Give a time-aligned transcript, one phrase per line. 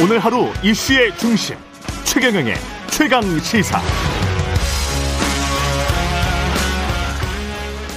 [0.00, 1.56] 오늘 하루 이슈의 중심
[2.04, 2.54] 최경영의
[2.92, 3.80] 최강 시사.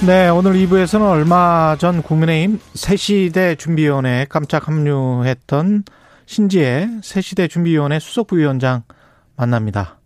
[0.04, 5.84] 네, 오늘 2부에서는 얼마 전 국민의힘 새시대 준비위원회에 깜짝 합류했던
[6.26, 8.82] 신지혜 새시대 준비위원회 수석부위원장
[9.36, 10.00] 만납니다.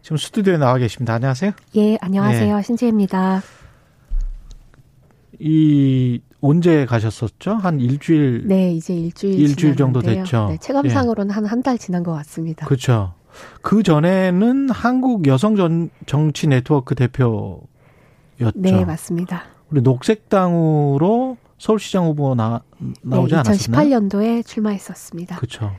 [0.00, 1.12] 지금 스튜디오에 나와 계십니다.
[1.12, 1.52] 안녕하세요.
[1.76, 2.56] 예, 안녕하세요.
[2.56, 2.62] 네.
[2.62, 3.42] 신지혜입니다.
[5.38, 7.54] 이 언제 가셨었죠?
[7.54, 8.46] 한 일주일.
[8.46, 10.48] 네, 이제 일주일 일주일 정도 됐죠.
[10.50, 11.34] 네, 체감상으로는 예.
[11.34, 12.66] 한한 달 지난 것 같습니다.
[12.66, 13.14] 그렇죠.
[13.62, 17.62] 그 전에는 한국 여성 전, 정치 네트워크 대표였죠.
[18.56, 19.44] 네, 맞습니다.
[19.70, 22.60] 우리 녹색당으로 서울시장 후보 나,
[23.02, 24.00] 나오지 네, 않았었나요?
[24.00, 25.36] 2018년도에 출마했었습니다.
[25.36, 25.70] 그렇죠.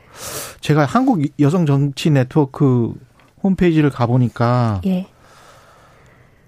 [0.60, 2.94] 제가 한국 여성 정치 네트워크
[3.42, 5.06] 홈페이지를 가보니까 예.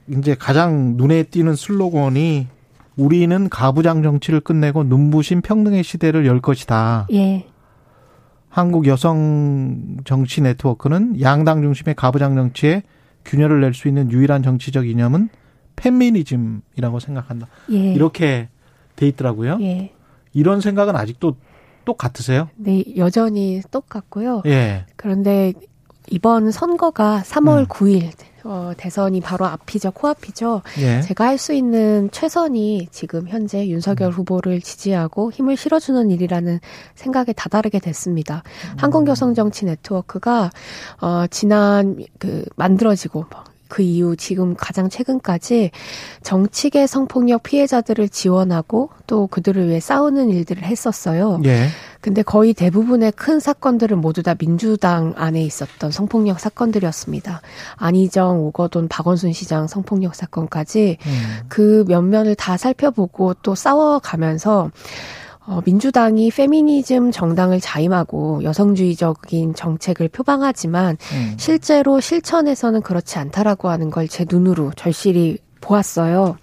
[0.08, 2.48] 이제 가장 눈에 띄는 슬로건이
[2.96, 7.06] 우리는 가부장 정치를 끝내고 눈부신 평등의 시대를 열 것이다.
[7.12, 7.46] 예.
[8.48, 12.82] 한국 여성 정치 네트워크는 양당 중심의 가부장 정치에
[13.26, 15.28] 균열을 낼 수 있는 유일한 정치적 이념은
[15.76, 17.48] 페미니즘이라고 생각한다.
[17.72, 17.92] 예.
[17.92, 18.48] 이렇게
[18.96, 19.58] 돼 있더라고요.
[19.60, 19.92] 예.
[20.32, 21.36] 이런 생각은 아직도
[21.84, 22.48] 똑같으세요?
[22.56, 24.42] 네, 여전히 똑같고요.
[24.46, 24.86] 예.
[24.96, 25.52] 그런데
[26.08, 27.66] 이번 선거가 3월 음.
[27.66, 28.10] 9일
[28.48, 30.62] 어, 대선이 바로 앞이죠, 코앞이죠.
[30.80, 31.00] 예.
[31.02, 34.12] 제가 할 수 있는 최선이 지금 현재 윤석열 음.
[34.12, 36.60] 후보를 지지하고 힘을 실어주는 일이라는
[36.94, 38.42] 생각에 다다르게 됐습니다.
[38.72, 38.76] 음.
[38.78, 40.50] 한국여성 정치 네트워크가
[41.02, 43.26] 어, 지난 그 만들어지고
[43.68, 45.72] 그 이후 지금 가장 최근까지
[46.22, 51.40] 정치계 성폭력 피해자들을 지원하고 또 그들을 위해 싸우는 일들을 했었어요.
[51.44, 51.68] 예.
[52.06, 57.42] 근데 거의 대부분의 큰 사건들은 모두 다 민주당 안에 있었던 성폭력 사건들이었습니다.
[57.74, 61.12] 안희정, 오거돈, 박원순 시장 성폭력 사건까지 음.
[61.48, 64.70] 그 면면을 다 살펴보고 또 싸워가면서
[65.48, 71.34] 어, 민주당이 페미니즘 정당을 자임하고 여성주의적인 정책을 표방하지만 음.
[71.38, 76.36] 실제로 실천에서는 그렇지 않다라고 하는 걸 제 눈으로 절실히 보았어요.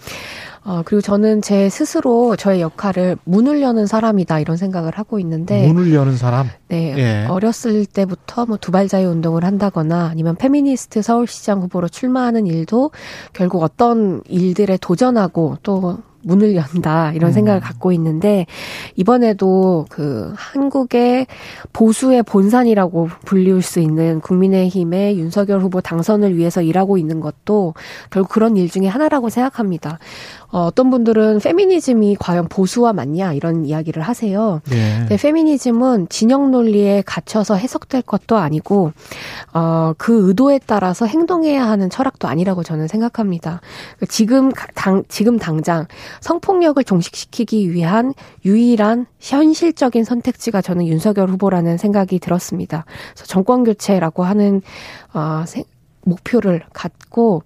[0.65, 5.93] 어, 그리고 저는 제 스스로 저의 역할을 문을 여는 사람이다 이런 생각을 하고 있는데 문을
[5.93, 6.47] 여는 사람?
[6.69, 6.95] 네.
[6.97, 7.25] 예.
[7.27, 12.91] 어렸을 때부터 뭐 두발자유 운동을 한다거나 아니면 페미니스트 서울시장 후보로 출마하는 일도
[13.33, 17.33] 결국 어떤 일들에 도전하고 또 문을 연다 이런 음.
[17.33, 18.45] 생각을 갖고 있는데
[18.95, 21.27] 이번에도 그 한국의
[21.73, 27.73] 보수의 본산이라고 불리울 수 있는 국민의힘의 윤석열 후보 당선을 위해서 일하고 있는 것도
[28.09, 29.99] 결국 그런 일 중에 하나라고 생각합니다.
[30.53, 34.61] 어, 어떤 분들은 페미니즘이 과연 보수와 맞냐 이런 이야기를 하세요.
[34.69, 34.99] 네.
[34.99, 38.91] 근데 페미니즘은 진영 논리에 갇혀서 해석될 것도 아니고
[39.55, 43.61] 어, 그 의도에 따라서 행동해야 하는 철학도 아니라고 저는 생각합니다.
[44.07, 45.87] 지금 당 지금 당장
[46.21, 48.13] 성폭력을 종식시키기 위한
[48.45, 52.85] 유일한 현실적인 선택지가 저는 윤석열 후보라는 생각이 들었습니다.
[53.13, 54.61] 그래서 정권 교체라고 하는
[55.15, 55.45] 어,
[56.05, 57.41] 목표를 갖고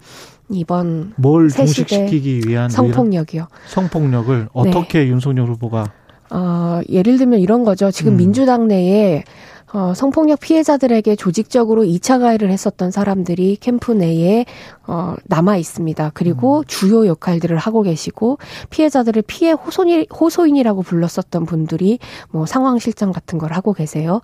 [0.49, 3.47] 이번 뭘 종식시키기 위한 성폭력이요.
[3.67, 5.07] 성폭력을 어떻게 네.
[5.07, 5.91] 윤석열 후보가
[6.29, 7.91] 어, 예를 들면 이런 거죠.
[7.91, 8.17] 지금 음.
[8.17, 9.23] 민주당 내에
[9.73, 14.45] 어, 성폭력 피해자들에게 조직적으로 2차 가해를 했었던 사람들이 캠프 내에
[14.87, 16.11] 어, 남아 있습니다.
[16.13, 16.63] 그리고 음.
[16.65, 18.37] 주요 역할들을 하고 계시고
[18.69, 24.21] 피해자들을 피해 호소인, 호소인이라고 불렀었던 분들이 뭐 상황 실장 같은 걸 하고 계세요.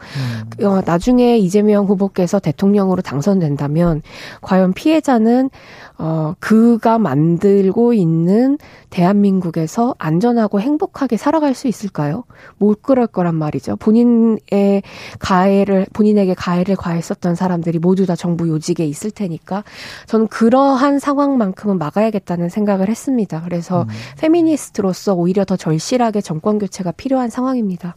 [0.61, 0.65] 음.
[0.65, 4.01] 어, 나중에 이재명 후보께서 대통령으로 당선된다면
[4.41, 5.49] 과연 피해자는
[5.97, 8.57] 어, 그가 만들고 있는
[8.89, 12.23] 대한민국에서 안전하고 행복하게 살아갈 수 있을까요?
[12.57, 13.75] 못 그럴 거란 말이죠.
[13.75, 14.83] 본인의
[15.19, 19.63] 가 해를, 본인에게 가해를 가했었던 사람들이 모두 다 정부 요직에 있을 테니까
[20.07, 23.41] 저는 그러한 상황만큼은 막아야겠다는 생각을 했습니다.
[23.43, 23.87] 그래서 음.
[24.19, 27.95] 페미니스트로서 오히려 더 절실하게 정권 교체가 필요한 상황입니다.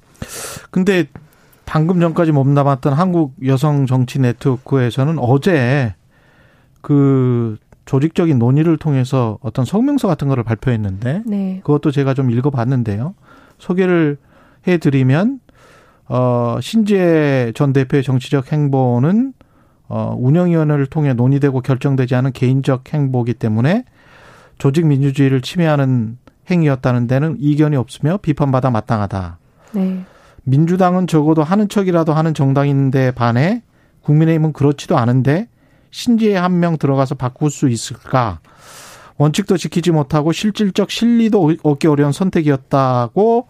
[0.70, 1.06] 근데
[1.64, 5.94] 방금 전까지 몸담았던 한국 여성 정치 네트워크에서는 어제
[6.80, 11.60] 그 조직적인 논의를 통해서 어떤 성명서 같은 거를 발표했는데 네.
[11.64, 13.14] 그것도 제가 좀 읽어봤는데요.
[13.58, 14.18] 소개를
[14.66, 15.40] 해드리면
[16.08, 19.32] 어 신재 전 대표의 정치적 행보는
[19.88, 23.84] 어 운영위원회를 통해 논의되고 결정되지 않은 개인적 행보기 때문에
[24.58, 26.18] 조직 민주주의를 침해하는
[26.50, 29.38] 행위였다는 데는 이견이 없으며 비판받아 마땅하다.
[29.72, 30.04] 네.
[30.44, 33.62] 민주당은 적어도 하는 척이라도 하는 정당인데 반해
[34.02, 35.48] 국민의힘은 그렇지도 않은데
[35.90, 38.38] 신지에 한 명 들어가서 바꿀 수 있을까?
[39.18, 43.48] 원칙도 지키지 못하고 실질적 실리도 얻기 어려운 선택이었다고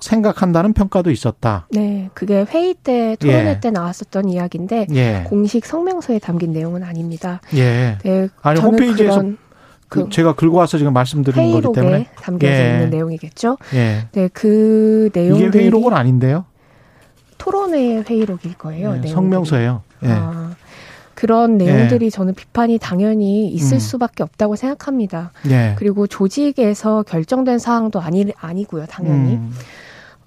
[0.00, 1.66] 생각한다는 평가도 있었다.
[1.70, 3.60] 네, 그게 회의 때 토론회 예.
[3.60, 5.24] 때 나왔었던 이야기인데 예.
[5.26, 7.40] 공식 성명서에 담긴 내용은 아닙니다.
[7.54, 7.98] 예.
[8.02, 9.22] 네, 아니 홈페이지에서
[9.88, 12.70] 그, 그 제가 긁어 와서 지금 말씀드린 거기 때문에 담겨져 예.
[12.72, 13.58] 있는 내용이겠죠.
[13.74, 14.08] 예.
[14.12, 16.44] 네, 그 내용들이 이게 회의록은 아닌데요.
[17.38, 19.00] 토론회 회의록일 거예요.
[19.00, 19.82] 네, 성명서예요.
[20.04, 20.08] 예.
[20.10, 20.50] 아,
[21.14, 22.10] 그런 내용들이 예.
[22.10, 23.80] 저는 비판이 당연히 있을 음.
[23.80, 25.32] 수밖에 없다고 생각합니다.
[25.50, 25.74] 예.
[25.76, 29.34] 그리고 조직에서 결정된 사항도 아니 아니고요, 당연히.
[29.34, 29.52] 음.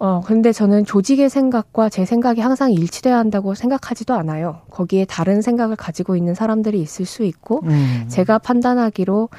[0.04, 4.62] 어, 근데 저는 조직의 생각과 제 생각이 항상 일치돼야 한다고 생각하지도 않아요.
[4.72, 8.06] 거기에 다른 생각을 가지고 있는 사람들이 있을 수 있고, 음.
[8.08, 9.30] 제가 판단하기로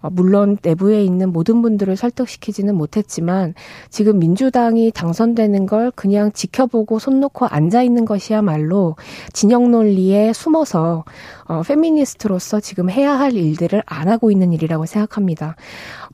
[0.00, 3.54] 어, 물론 내부에 있는 모든 분들을 설득시키지는 못했지만
[3.90, 8.94] 지금 민주당이 당선되는 걸 그냥 지켜보고 손 놓고 앉아 있는 것이야말로
[9.32, 11.04] 진영 논리에 숨어서
[11.46, 15.56] 어, 페미니스트로서 지금 해야 할 일들을 안 하고 있는 일이라고 생각합니다.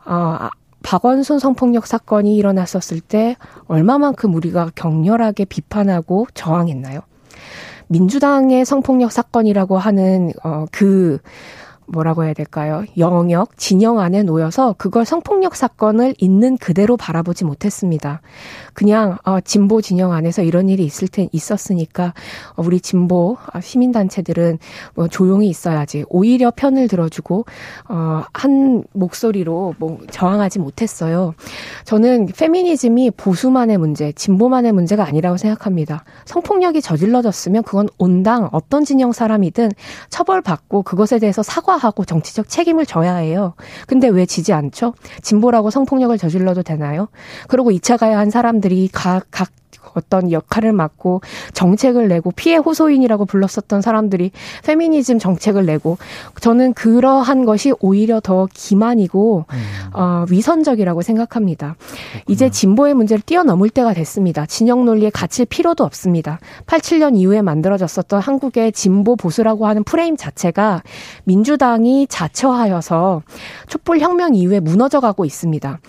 [0.06, 0.50] 어, 아,
[0.82, 3.36] 박원순 성폭력 사건이 일어났었을 때
[3.66, 7.00] 얼마만큼 우리가 격렬하게 비판하고 저항했나요?
[7.88, 11.18] 민주당의 성폭력 사건이라고 하는 어 그
[11.88, 12.84] 뭐라고 해야 될까요?
[12.98, 18.20] 영역, 진영 안에 놓여서 그걸 성폭력 사건을 있는 그대로 바라보지 못했습니다.
[18.74, 22.14] 그냥 어, 진보 진영 안에서 이런 일이 있을 테 있었으니까
[22.56, 24.58] 어, 우리 진보 아, 시민 단체들은
[24.94, 26.04] 뭐 조용히 있어야지.
[26.08, 27.46] 오히려 편을 들어주고
[27.88, 31.34] 어, 한 목소리로 뭐 저항하지 못했어요.
[31.84, 36.04] 저는 페미니즘이 보수만의 문제, 진보만의 문제가 아니라고 생각합니다.
[36.26, 39.70] 성폭력이 저질러졌으면 그건 온당 어떤 진영 사람이든
[40.10, 43.54] 처벌받고 그것에 대해서 사과 하고 정치적 책임을 져야 해요.
[43.86, 44.94] 근데 왜 지지 않죠?
[45.22, 47.08] 진보라고 성폭력을 저질러도 되나요?
[47.48, 49.50] 그리고 2차 가야 한 사람들 사람들이 각, 각
[49.94, 51.20] 어떤 역할을 맡고
[51.54, 54.32] 정책을 내고 피해 호소인이라고 불렀었던 사람들이
[54.64, 55.98] 페미니즘 정책을 내고
[56.40, 59.58] 저는 그러한 것이 오히려 더 기만이고 음.
[59.94, 61.58] 어, 위선적이라고 생각합니다.
[61.58, 61.76] 그렇구나.
[62.28, 64.46] 이제 진보의 문제를 뛰어넘을 때가 됐습니다.
[64.46, 66.38] 진영 논리에 갇힐 필요도 없습니다.
[66.66, 70.82] 87년 이후에 만들어졌었던 한국의 진보 보수라고 하는 프레임 자체가
[71.24, 73.22] 민주당이 자처하여서
[73.68, 75.80] 촛불 혁명 이후에 무너져가고 있습니다.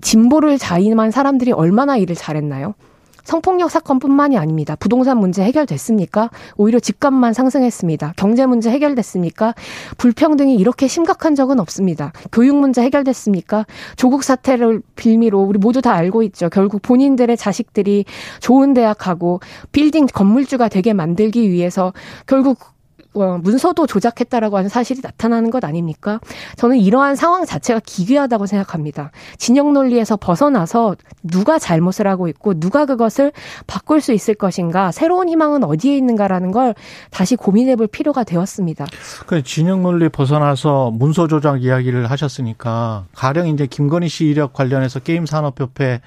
[0.00, 2.74] 진보를 자임한 사람들이 얼마나 일을 잘했나요?
[3.24, 4.76] 성폭력 사건뿐만이 아닙니다.
[4.76, 6.30] 부동산 문제 해결됐습니까?
[6.56, 8.14] 오히려 집값만 상승했습니다.
[8.16, 9.54] 경제 문제 해결됐습니까?
[9.98, 12.12] 불평등이 이렇게 심각한 적은 없습니다.
[12.32, 13.66] 교육 문제 해결됐습니까?
[13.96, 16.48] 조국 사태를 빌미로 우리 모두 다 알고 있죠.
[16.48, 18.04] 결국 본인들의 자식들이
[18.40, 19.40] 좋은 대학 가고
[19.70, 21.92] 빌딩 건물주가 되게 만들기 위해서
[22.26, 22.71] 결국 어,
[23.14, 26.20] 문서도 조작했다라고 하는 사실이 나타나는 것 아닙니까?
[26.56, 29.10] 저는 이러한 상황 자체가 기괴하다고 생각합니다.
[29.38, 33.32] 진영 논리에서 벗어나서 누가 잘못을 하고 있고 누가 그것을
[33.66, 36.74] 바꿀 수 있을 것인가, 새로운 희망은 어디에 있는가라는 걸
[37.10, 38.86] 다시 고민해 볼 필요가 되었습니다.
[39.26, 45.26] 그 진영 논리 벗어나서 문서 조작 이야기를 하셨으니까 가령 이제 김건희 씨 이력 관련해서 게임
[45.26, 46.00] 산업협회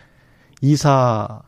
[0.62, 1.42] 이사가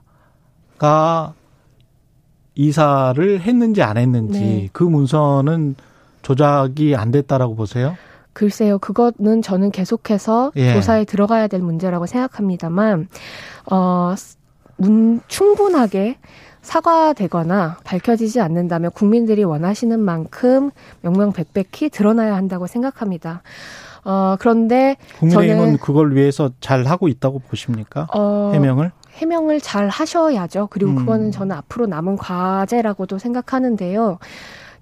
[2.57, 4.69] 이사를 했는지 안 했는지 네.
[4.73, 5.75] 그 문서는
[6.23, 7.95] 조작이 안 됐다라고 보세요?
[8.33, 10.73] 글쎄요, 그거는 저는 계속해서 예.
[10.73, 13.07] 조사에 들어가야 될 문제라고 생각합니다만,
[13.71, 14.13] 어,
[14.77, 16.17] 문, 충분하게
[16.61, 20.71] 사과되거나 밝혀지지 않는다면 국민들이 원하시는 만큼
[21.01, 23.41] 명명백백히 드러나야 한다고 생각합니다.
[24.03, 28.07] 어, 그런데 국민의힘은 저는 그걸 위해서 잘 하고 있다고 보십니까?
[28.13, 28.91] 어, 해명을?
[29.17, 30.67] 해명을 잘 하셔야죠.
[30.69, 30.95] 그리고 음.
[30.95, 34.19] 그거는 저는 앞으로 남은 과제라고도 생각하는데요.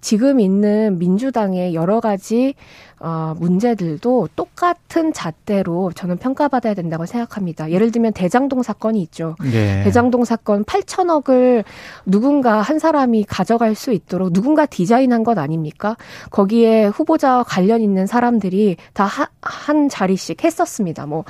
[0.02, 2.54] 지금 있는 민주당의 여러 가지
[3.00, 7.72] 어, 문제들도 똑같은 잣대로 저는 평가받아야 된다고 생각합니다.
[7.72, 9.36] 예를 들면 대장동 사건이 있죠.
[9.42, 9.84] 네.
[9.84, 11.64] 대장동 사건 8천억을
[12.06, 15.98] 누군가 한 사람이 가져갈 수 있도록 누군가 디자인한 것 아닙니까?
[16.32, 19.06] 거기에 후보자와 관련 있는 사람들이 다
[19.46, 21.06] 한 자리씩 했었습니다.
[21.06, 21.24] 뭐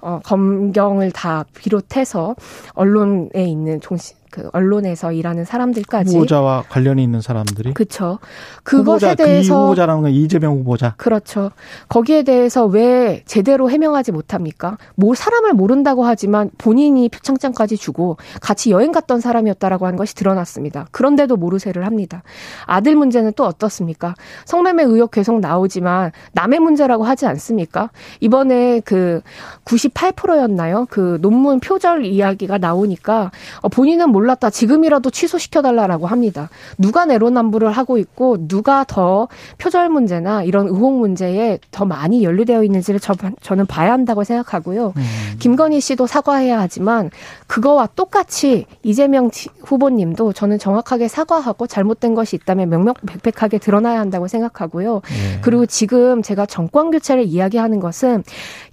[0.00, 2.36] 어, 검경을 다 비롯해서
[2.74, 8.18] 언론에 있는 종신 그 언론에서 일하는 사람들까지 후보자와 관련이 있는 사람들이 그렇죠.
[8.62, 10.94] 그것에 대해서 그 후보자라는 건 이재명 후보자.
[10.96, 11.50] 그 렇죠.
[11.88, 14.78] 거기에 대해서 왜 제대로 해명하지 못합니까?
[14.94, 20.86] 뭐 사람을 모른다고 하지만 본인이 표창장까지 주고 같이 여행 갔던 사람이었다라고 하는 것이 드러났습니다.
[20.90, 22.22] 그런데도 모르쇠를 합니다.
[22.64, 24.14] 아들 문제는 또 어떻습니까?
[24.46, 27.90] 성매매 의혹 계속 나오지만 남의 문제라고 하지 않습니까?
[28.20, 29.20] 이번에 그
[29.64, 30.86] 98%였나요?
[30.88, 34.50] 그 논문 표절 이야기가 나오니까 어, 본인은 몰랐다.
[34.50, 36.48] 지금이라도 취소시켜달라라고 합니다.
[36.78, 39.28] 누가 내로남불을 하고 있고 누가 더
[39.58, 44.94] 표절 문제나 이런 의혹 문제에 더 많이 연루되어 있는지를 저, 저는 봐야 한다고 생각하고요.
[44.96, 45.02] 음.
[45.38, 47.10] 김건희 씨도 사과해야 하지만
[47.48, 49.30] 그거와 똑같이 이재명
[49.64, 55.02] 후보님도 저는 정확하게 사과하고 잘못된 것이 있다면 명명백백하게 드러나야 한다고 생각하고요.
[55.04, 55.40] 네.
[55.42, 58.22] 그리고 지금 제가 정권 교체를 이야기하는 것은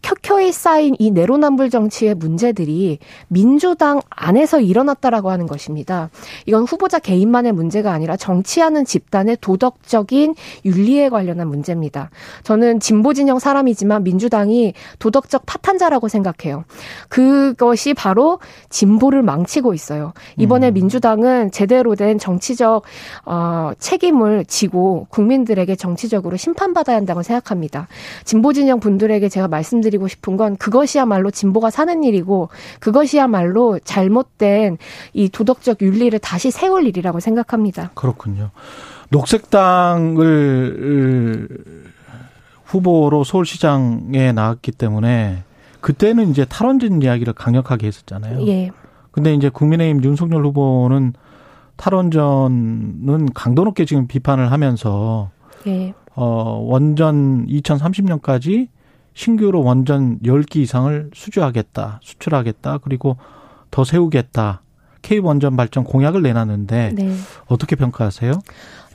[0.02, 6.10] 켜켜이 쌓인 이 내로남불 정치의 문제들이 민주당 안에서 일어났다라고 하는 것입니다.
[6.46, 12.10] 이건 후보자 개인만의 문제가 아니라 정치하는 집단의 도덕적인 윤리에 관련한 문제입니다.
[12.44, 16.64] 저는 진보 진영 사람이지만 민주당이 도덕적 파탄자라고 생각해요.
[17.10, 20.14] 그것이 바로 진보를 망치고 있어요.
[20.38, 20.74] 이번에 음.
[20.74, 22.84] 민주당은 제대로 된 정치적
[23.26, 27.88] 어, 책임을 지고 국민들에게 정치적으로 심판받아야 한다고 생각합니다.
[28.24, 32.50] 진보 진영 분들에게 제가 말씀드리고 싶은 건 그것이야말로 진보가 사는 일이고
[32.80, 34.78] 그것이야말로 잘못된
[35.14, 37.92] 이 도덕적 윤리를 다시 세울 일이라고 생각합니다.
[37.96, 38.52] 그렇군요.
[39.10, 40.20] 녹색당을
[42.70, 45.44] 후보로 서울시장에 나왔기 때문에
[45.82, 48.46] 그때는 이제 탈원전 이야기를 강력하게 했었잖아요.
[48.48, 48.72] 예.
[49.12, 51.14] 근데 이제 국민의힘 윤석열 후보는
[51.78, 55.32] 탈원전은 강도 높게 지금 비판을 하면서
[55.68, 55.94] 예.
[56.16, 58.68] 어 원전 2030년까지
[59.14, 63.18] 신규로 원전 10기 이상을 수주하겠다, 수출하겠다, 그리고
[63.72, 64.62] 더 세우겠다.
[65.02, 67.16] K 원전 발전 공약을 내놨는데 네.
[67.48, 68.34] 어떻게 평가하세요?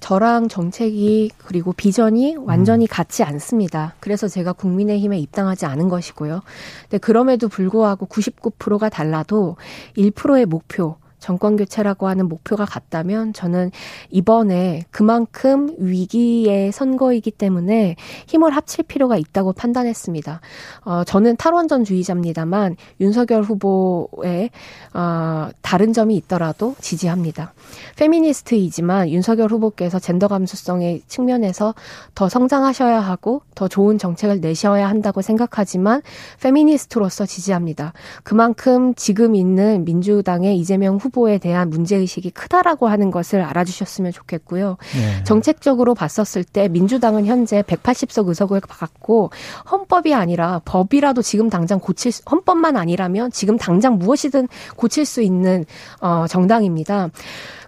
[0.00, 2.88] 저랑 정책이 그리고 비전이 완전히 음.
[2.90, 3.94] 같지 않습니다.
[4.00, 6.42] 그래서 제가 국민의힘에 입당하지 않은 것이고요.
[6.82, 9.56] 근데 그럼에도 불구하고 99%가 달라도
[9.96, 13.70] 1%의 목표 정권 교체라고 하는 목표가 같다면 저는
[14.10, 20.42] 이번에 그만큼 위기의 선거이기 때문에 힘을 합칠 필요가 있다고 판단했습니다.
[20.84, 24.50] 어, 저는 탈원전주의자입니다만 윤석열 후보의
[24.92, 27.54] 어, 다른 점이 있더라도 지지합니다.
[27.96, 31.74] 페미니스트이지만 윤석열 후보께서 젠더 감수성의 측면에서
[32.14, 36.02] 더 성장하셔야 하고 더 좋은 정책을 내셔야 한다고 생각하지만
[36.42, 37.94] 페미니스트로서 지지합니다.
[38.24, 44.76] 그만큼 지금 있는 민주당의 이재명 후보 후보에 대한 문제의식이 크다라고 하는 것을 알아주셨으면 좋겠고요.
[44.94, 45.24] 네.
[45.24, 49.30] 정책적으로 봤었을 때 민주당은 현재 180석 의석을 갖고
[49.70, 55.64] 헌법이 아니라 법이라도 지금 당장 고칠 수, 헌법만 아니라면 지금 당장 무엇이든 고칠 수 있는
[56.00, 57.10] 어 정당입니다.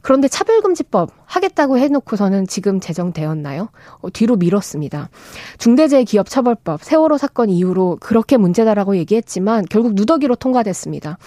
[0.07, 3.71] 그런데 차별금지법 하겠다고 해놓고서는 지금 제정되었나요?
[3.99, 5.11] 어, 뒤로 미뤘습니다.
[5.59, 11.19] 중대재해기업처벌법 세월호 사건 이후로 그렇게 문제다라고 얘기했지만 결국 누더기로 통과됐습니다.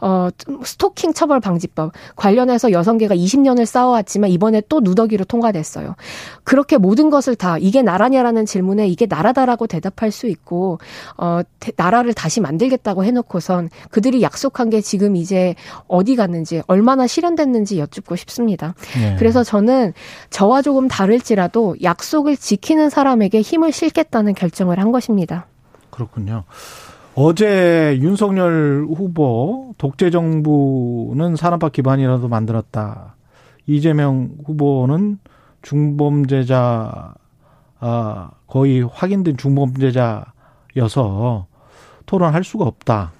[0.00, 0.30] 어,
[0.64, 5.94] 스토킹 처벌 방지법 관련해서 여성계가 20년을 싸워왔지만 이번에 또 누더기로 통과됐어요.
[6.42, 10.78] 그렇게 모든 것을 다 이게 나라냐라는 질문에 이게 나라다라고 대답할 수 있고
[11.18, 11.40] 어,
[11.76, 15.54] 나라를 다시 만들겠다고 해놓고선 그들이 약속한 게 지금 이제
[15.86, 18.74] 어디 갔는지 얼마나 실현됐는지 여쭙고 싶습니다.
[18.94, 19.16] 네.
[19.18, 19.92] 그래서 저는
[20.30, 25.46] 저와 조금 다를지라도 약속을 지키는 사람에게 힘을 실겠다는 결정을 한 것입니다.
[25.90, 26.44] 그렇군요.
[27.14, 33.16] 어제 윤석열 후보 독재 정부는 산업화 기반이라도 만들었다.
[33.66, 35.18] 이재명 후보는
[35.60, 37.14] 중범죄자
[37.80, 41.46] 아 거의 확인된 중범죄자여서
[42.06, 43.12] 토론할 수가 없다.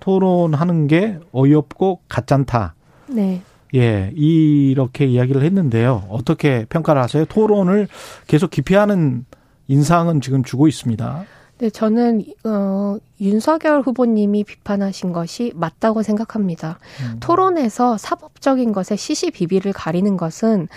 [0.00, 2.74] 토론하는 게 어이없고 가짠다.
[3.08, 3.42] 네.
[3.74, 6.06] 예, 이렇게 이야기를 했는데요.
[6.08, 7.24] 어떻게 평가를 하세요?
[7.24, 7.88] 토론을
[8.26, 9.24] 계속 기피하는
[9.68, 11.24] 인상은 지금 주고 있습니다.
[11.60, 16.78] 네, 저는 어 윤석열 후보님이 비판하신 것이 맞다고 생각합니다.
[17.02, 17.16] 음.
[17.20, 20.68] 토론에서 사법적인 것에 시시비비를 가리는 것은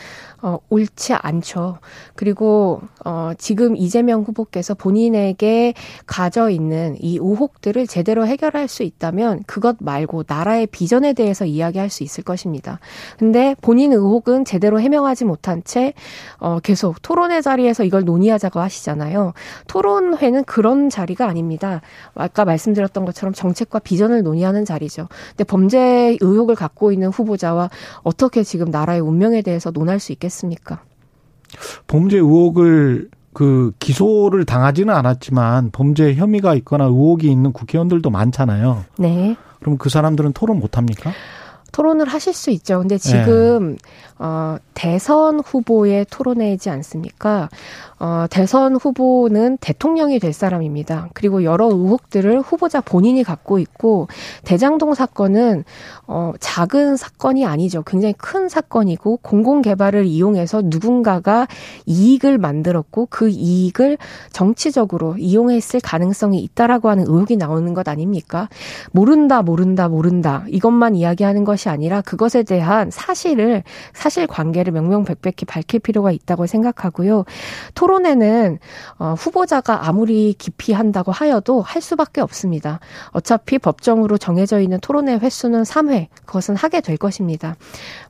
[0.42, 1.78] 어, 옳지 않죠.
[2.16, 5.74] 그리고 어, 지금 이재명 후보께서 본인에게
[6.06, 12.04] 가져 있는 이 의혹들을 제대로 해결할 수 있다면 그것 말고 나라의 비전에 대해서 이야기할 수
[12.04, 12.80] 있을 것입니다.
[13.18, 15.94] 근데 본인 의혹은 제대로 해명하지 못한 채
[16.40, 19.32] 어, 계속 토론회 자리에서 이걸 논의하자고 하시잖아요.
[19.68, 21.82] 토론회는 그런 자리가 아닙니다.
[22.16, 25.08] 아까 말씀드렸던 것처럼 정책과 비전을 논의하는 자리죠.
[25.30, 27.70] 근데 범죄 의혹을 갖고 있는 후보자와
[28.04, 30.82] 어떻게 지금 나라의 운명에 대해서 논할 수 있겠습니까?
[31.88, 38.86] 범죄 의혹을 그 기소를 당하지는 않았지만 범죄 혐의가 있거나 의혹이 있는 국회의원들도 많잖아요.
[38.98, 39.36] 네.
[39.60, 41.12] 그럼 그 사람들은 토론 못 합니까?
[41.74, 42.80] 토론을 하실 수 있죠.
[42.80, 43.78] 근데 지금 네.
[44.20, 47.50] 어, 대선 후보의 토론회이지 않습니까?
[48.00, 51.10] 어, 대선 후보는 대통령이 될 사람입니다.
[51.14, 54.08] 그리고 여러 의혹들을 후보자 본인이 갖고 있고
[54.44, 55.64] 대장동 사건은
[56.06, 57.82] 어, 작은 사건이 아니죠.
[57.84, 61.48] 굉장히 큰 사건이고 공공 개발을 이용해서 누군가가
[61.86, 63.98] 이익을 만들었고 그 이익을
[64.32, 68.50] 정치적으로 이용했을 가능성이 있다라고 하는 의혹이 나오는 것 아닙니까?
[68.92, 76.12] 모른다, 모른다, 모른다 이것만 이야기하는 것이 아니라 그것에 대한 사실을 사실 관계를 명명백백히 밝힐 필요가
[76.12, 77.26] 있다고 생각하고요.
[77.76, 78.60] 토론회는
[78.98, 82.80] 어, 후보자가 아무리 깊이 한다고 하여도 할 수밖에 없습니다.
[83.12, 86.08] 어차피 법정으로 정해져 있는 토론회 횟수는 3회.
[86.26, 87.56] 그것은 하게 될 것입니다.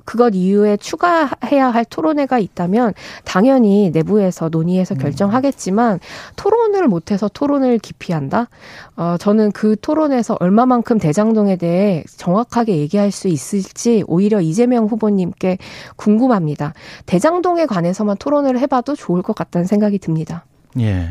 [0.05, 2.93] 그것 이후에 추가해야 할 토론회가 있다면
[3.23, 4.99] 당연히 내부에서 논의해서 음.
[4.99, 5.99] 결정하겠지만
[6.35, 8.49] 토론을 못해서 토론을 기피한다?
[8.95, 15.57] 어, 저는 그 토론에서 얼마만큼 대장동에 대해 정확하게 얘기할 수 있 을지 오히려 이재명 후보님께
[15.95, 16.73] 궁금합니다.
[17.05, 20.45] 대장동에 관해서만 토론을 해봐도 좋을 것 같다는 생각이 듭니다.
[20.79, 21.09] 예.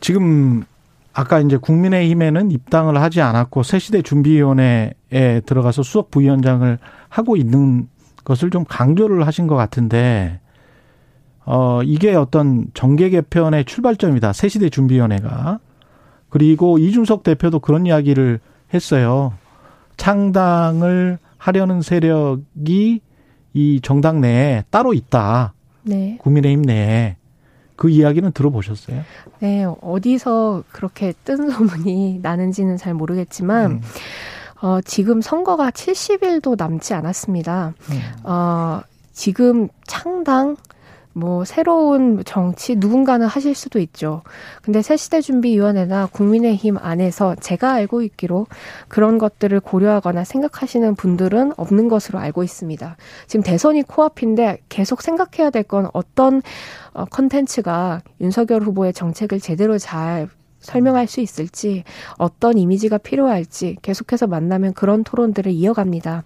[0.00, 0.64] 지금
[1.12, 6.78] 아까 이제 국민의힘에는 입당을 하지 않았고 새시대 준비위원회에 들어가서 수석 부위원장을
[7.08, 7.88] 하고 있는
[8.24, 10.38] 것을 좀 강조를 하신 것 같은데
[11.44, 14.32] 어 이게 어떤 정계 개편의 출발점이다.
[14.32, 15.58] 새시대 준비위원회가
[16.28, 18.38] 그리고 이준석 대표도 그런 이야기를
[18.74, 19.32] 했어요.
[19.96, 23.00] 창당을 하려는 세력이
[23.54, 25.54] 이 정당 내에 따로 있다.
[25.82, 26.18] 네.
[26.20, 27.16] 국민의힘 내에
[27.76, 29.02] 그 이야기는 들어보셨어요?
[29.38, 33.80] 네, 어디서 그렇게 뜬 소문이 나는지는 잘 모르겠지만, 음.
[34.60, 37.74] 어, 지금 선거가 70일도 남지 않았습니다.
[37.90, 38.00] 음.
[38.24, 38.80] 어,
[39.12, 40.56] 지금 창당,
[41.18, 44.22] 뭐 새로운 정치 누군가는 하실 수도 있죠.
[44.62, 48.46] 근데 새 시대 준비위원회나 국민의힘 안에서 제가 알고 있기로
[48.88, 52.96] 그런 것들을 고려하거나 생각하시는 분들은 없는 것으로 알고 있습니다.
[53.26, 56.40] 지금 대선이 코앞인데 계속 생각해야 될 건 어떤
[56.94, 60.28] 어, 컨텐츠가 윤석열 후보의 정책을 제대로 잘
[60.60, 61.84] 설명할 수 있을지
[62.16, 66.24] 어떤 이미지가 필요할지 계속해서 만나면 그런 토론들을 이어갑니다.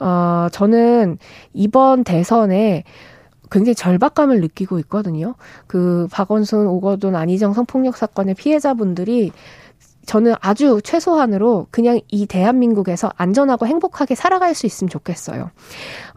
[0.00, 1.18] 어, 저는
[1.52, 2.84] 이번 대선에
[3.50, 5.34] 굉장히 절박감을 느끼고 있거든요.
[5.66, 9.32] 그 박원순, 오거돈, 안희정 성폭력 사건의 피해자분들이
[10.06, 15.50] 저는 아주 최소한으로 그냥 이 대한민국에서 안전하고 행복하게 살아갈 수 있으면 좋겠어요.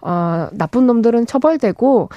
[0.01, 2.09] 어, 나쁜 놈들은 처벌되고,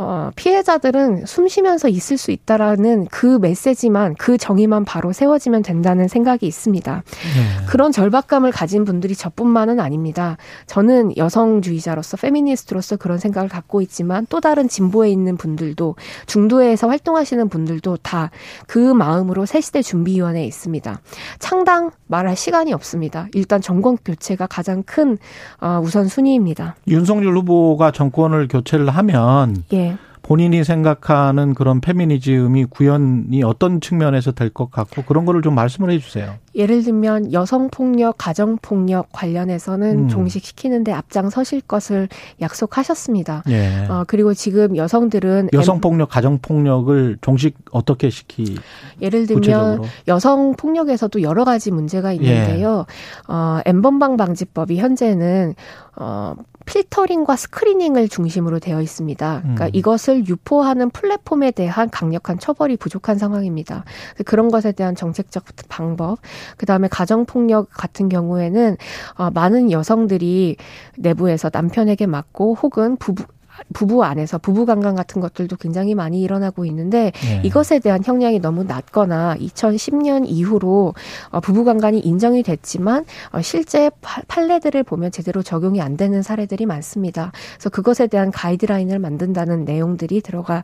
[0.00, 6.46] 어, 피해자들은 숨 쉬면서 있을 수 있다라는 그 메시지만, 그 정의만 바로 세워지면 된다는 생각이
[6.46, 7.02] 있습니다.
[7.04, 7.66] 네.
[7.66, 10.36] 그런 절박감을 가진 분들이 저뿐만은 아닙니다.
[10.66, 17.98] 저는 여성주의자로서, 페미니스트로서 그런 생각을 갖고 있지만, 또 다른 진보에 있는 분들도, 중도에서 활동하시는 분들도
[17.98, 18.30] 다
[18.66, 21.00] 그 마음으로 새시대 준비위원회에 있습니다.
[21.38, 23.28] 창당 말할 시간이 없습니다.
[23.34, 25.18] 일단 정권 교체가 가장 큰,
[25.60, 26.76] 어, 우선 순위입니다.
[26.86, 29.87] 윤석열 윤석열 후보가 정권을 교체를 하면 예.
[30.22, 36.34] 본인이 생각하는 그런 페미니즘이 구현이 어떤 측면에서 될 것 같고 그런 거를 좀 말씀을 해주세요.
[36.54, 40.08] 예를 들면 여성 폭력, 가정 폭력 관련해서는 음.
[40.08, 42.08] 종식시키는데 앞장서실 것을
[42.40, 43.44] 약속하셨습니다.
[43.48, 43.86] 예.
[43.88, 48.56] 어, 그리고 지금 여성들은 여성 폭력, 가정 폭력을 종식 어떻게 시키?
[49.00, 49.84] 예를 들면 구체적으로?
[50.08, 52.86] 여성 폭력에서도 여러 가지 문제가 있는데요.
[52.88, 53.32] 예.
[53.32, 55.54] 어, 엠번방 방지법이 현재는
[55.96, 56.34] 어,
[56.68, 59.40] 필터링과 스크리닝을 중심으로 되어 있습니다.
[59.40, 59.70] 그러니까 음.
[59.72, 63.84] 이것을 유포하는 플랫폼에 대한 강력한 처벌이 부족한 상황입니다.
[64.26, 66.18] 그런 것에 대한 정책적 방법,
[66.58, 68.76] 그 다음에 가정폭력 같은 경우에는
[69.16, 70.56] 어, 많은 여성들이
[70.98, 73.24] 내부에서 남편에게 맞고 혹은 부부,
[73.72, 77.42] 부부 안에서 부부 강간 같은 것들도 굉장히 많이 일어나고 있는데 네.
[77.44, 80.94] 이것에 대한 형량이 너무 낮거나 2010년 이후로
[81.30, 83.90] 어, 부부 강간이 인정이 됐지만 어, 실제
[84.28, 87.32] 판례들을 보면 제대로 적용이 안 되는 사례들이 많습니다.
[87.54, 90.62] 그래서 그것에 대한 가이드라인을 만든다는 내용들이 들어가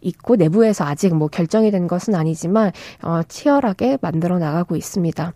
[0.00, 5.32] 있고 내부에서 아직 뭐 결정이 된 것은 아니지만 어, 치열하게 만들어 나가고 있습니다.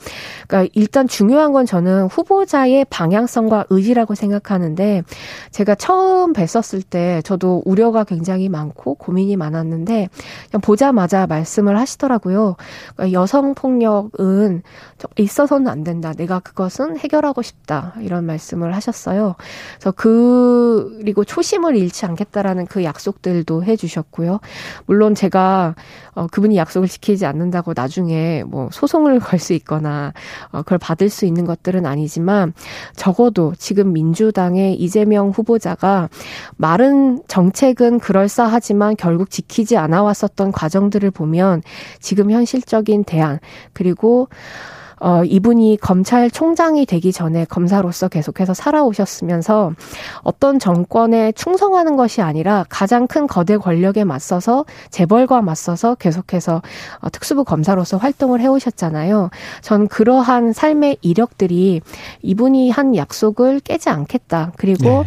[0.46, 5.02] 그러니까 일단 중요한 건 저는 후보자의 방향성과 의지라고 생각하는데
[5.50, 10.08] 제가 처음 뵀었을 때 저도 우려가 굉장히 많고 고민이 많았는데
[10.62, 12.56] 보자마자 말씀을 하시더라고요.
[12.94, 14.62] 그러니까 여성 폭력은
[15.16, 16.12] 있어서는 안 된다.
[16.12, 17.94] 내가 그것은 해결하고 싶다.
[18.00, 19.34] 이런 말씀을 하셨어요.
[19.74, 24.40] 그래서 그 그리고 초심을 잃지 않겠다라는 그 약속들도 해주셨고요.
[24.86, 25.74] 물론 제가
[26.14, 30.12] 어, 그분이 약속을 지키지 않는다고 나중에 뭐 소송을 걸 수 있거나
[30.52, 32.52] 어, 그걸 받을 수 있는 것들은 아니지만
[32.94, 36.08] 적어도 지금 민주당의 이재명 후보자가
[36.56, 41.62] 말은 정책은 그럴싸하지만 결국 지키지 않아 왔었던 과정들을 보면
[42.00, 43.38] 지금 현실적인 대안
[43.72, 44.28] 그리고
[45.00, 49.72] 어, 이분이 검찰총장이 되기 전에 검사로서 계속해서 살아오셨으면서
[50.22, 56.62] 어떤 정권에 충성하는 것이 아니라 가장 큰 거대 권력에 맞서서 재벌과 맞서서 계속해서
[57.00, 59.30] 어, 특수부 검사로서 활동을 해오셨잖아요.
[59.62, 61.80] 전 그러한 삶의 이력들이
[62.22, 64.52] 이분이 한 약속을 깨지 않겠다.
[64.56, 65.04] 그리고 네.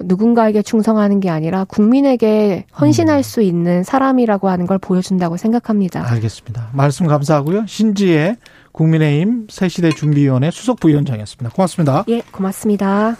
[0.00, 3.22] 누군가에게 충성하는 게 아니라 국민에게 헌신할 음.
[3.22, 6.10] 수 있는 사람이라고 하는 걸 보여준다고 생각합니다.
[6.10, 6.70] 알겠습니다.
[6.72, 7.66] 말씀 감사하고요.
[7.66, 8.36] 신지의
[8.74, 11.54] 국민의힘 새시대 준비위원회 수석 부위원장이었습니다.
[11.54, 12.04] 고맙습니다.
[12.08, 13.16] 예, 고맙습니다.